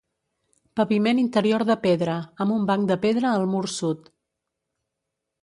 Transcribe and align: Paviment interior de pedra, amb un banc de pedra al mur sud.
Paviment 0.79 1.19
interior 1.23 1.65
de 1.71 1.75
pedra, 1.83 2.15
amb 2.47 2.57
un 2.57 2.65
banc 2.71 2.89
de 2.93 2.99
pedra 3.05 3.35
al 3.35 3.47
mur 3.53 3.63
sud. 3.77 4.11